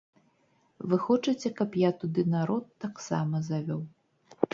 Вы 0.93 0.97
хочаце, 1.07 1.51
каб 1.59 1.77
я 1.81 1.91
туды 2.03 2.21
народ 2.37 2.63
таксама 2.87 3.43
завёў. 3.51 3.85